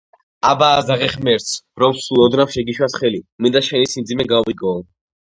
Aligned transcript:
აბა, 0.51 0.67
ასძახე 0.75 1.09
ღმერთს, 1.15 1.51
რომ 1.83 1.93
სულ 2.05 2.23
ოდნავ 2.23 2.53
შეგიშვას 2.55 2.95
ხელი, 3.01 3.19
მინდა 3.47 3.61
შენი 3.67 3.91
სიმძიმე 3.91 4.27
გავიგოო. 4.33 4.81